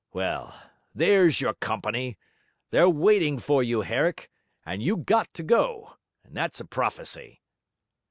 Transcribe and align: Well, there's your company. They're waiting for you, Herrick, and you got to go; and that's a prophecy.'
Well, 0.13 0.59
there's 0.95 1.41
your 1.41 1.53
company. 1.53 2.17
They're 2.71 2.89
waiting 2.89 3.37
for 3.37 3.61
you, 3.61 3.81
Herrick, 3.81 4.31
and 4.65 4.81
you 4.81 4.97
got 4.97 5.31
to 5.35 5.43
go; 5.43 5.93
and 6.23 6.35
that's 6.35 6.59
a 6.59 6.65
prophecy.' 6.65 7.39